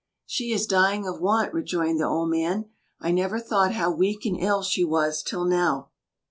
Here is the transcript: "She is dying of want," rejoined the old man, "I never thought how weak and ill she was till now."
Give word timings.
"She 0.25 0.51
is 0.51 0.65
dying 0.65 1.05
of 1.05 1.21
want," 1.21 1.53
rejoined 1.53 1.99
the 1.99 2.07
old 2.07 2.31
man, 2.31 2.71
"I 2.99 3.11
never 3.11 3.39
thought 3.39 3.73
how 3.73 3.91
weak 3.91 4.25
and 4.25 4.35
ill 4.35 4.63
she 4.63 4.83
was 4.83 5.21
till 5.21 5.45
now." 5.45 5.91